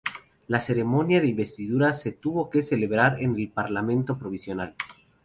[0.47, 4.73] La ceremonia de investidura se tuvo que celebrar en el Parlamento provisional.